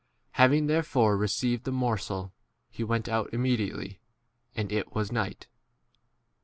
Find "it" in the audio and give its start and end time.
4.71-4.95